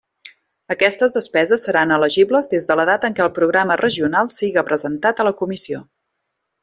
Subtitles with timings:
[0.75, 5.23] Aquestes despeses seran elegibles des de la data en què el programa regional siga presentat
[5.25, 5.83] a la Comissió.